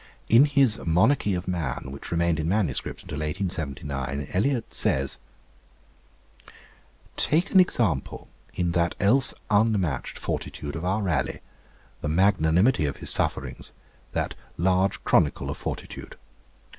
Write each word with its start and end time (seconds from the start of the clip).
In 0.29 0.45
his 0.45 0.81
Monarchy 0.83 1.35
of 1.35 1.47
Man, 1.47 1.91
which 1.91 2.09
remained 2.09 2.39
in 2.39 2.49
manuscript 2.49 3.03
until 3.03 3.19
1879, 3.19 4.25
Elyot 4.33 4.73
says: 4.73 5.19
Take 7.17 7.51
an 7.51 7.59
example 7.59 8.27
in 8.55 8.71
that 8.71 8.95
else 8.99 9.35
unmatched 9.51 10.17
fortitude 10.17 10.75
of 10.75 10.83
our 10.83 11.03
Raleigh, 11.03 11.41
the 12.01 12.09
magnanimity 12.09 12.87
of 12.87 12.97
his 12.97 13.11
sufferings, 13.11 13.73
that 14.13 14.33
large 14.57 15.03
chronicle 15.03 15.51
of 15.51 15.57
fortitude. 15.57 16.17